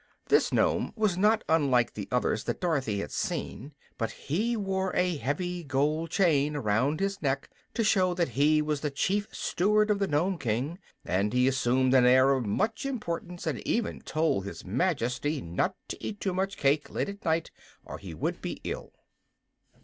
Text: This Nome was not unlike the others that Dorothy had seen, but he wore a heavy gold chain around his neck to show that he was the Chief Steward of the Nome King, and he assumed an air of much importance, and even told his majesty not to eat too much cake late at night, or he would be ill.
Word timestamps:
This 0.29 0.51
Nome 0.51 0.93
was 0.95 1.15
not 1.15 1.43
unlike 1.47 1.93
the 1.93 2.07
others 2.09 2.45
that 2.45 2.59
Dorothy 2.59 3.01
had 3.01 3.11
seen, 3.11 3.75
but 3.99 4.09
he 4.09 4.57
wore 4.57 4.91
a 4.95 5.15
heavy 5.17 5.63
gold 5.63 6.09
chain 6.09 6.55
around 6.55 6.99
his 6.99 7.21
neck 7.21 7.51
to 7.75 7.83
show 7.83 8.15
that 8.15 8.29
he 8.29 8.63
was 8.63 8.81
the 8.81 8.89
Chief 8.89 9.27
Steward 9.31 9.91
of 9.91 9.99
the 9.99 10.07
Nome 10.07 10.39
King, 10.39 10.79
and 11.05 11.33
he 11.33 11.47
assumed 11.47 11.93
an 11.93 12.07
air 12.07 12.31
of 12.31 12.47
much 12.47 12.83
importance, 12.83 13.45
and 13.45 13.59
even 13.59 14.01
told 14.01 14.43
his 14.43 14.65
majesty 14.65 15.39
not 15.39 15.75
to 15.89 16.03
eat 16.03 16.19
too 16.19 16.33
much 16.33 16.57
cake 16.57 16.89
late 16.89 17.07
at 17.09 17.23
night, 17.23 17.51
or 17.85 17.99
he 17.99 18.15
would 18.15 18.41
be 18.41 18.59
ill. 18.63 18.93